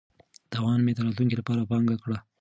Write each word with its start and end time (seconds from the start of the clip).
تاوان 0.51 0.79
مې 0.85 0.91
د 0.95 0.99
راتلونکي 1.05 1.35
لپاره 1.37 1.67
پانګه 1.69 1.97
کړه. 2.03 2.17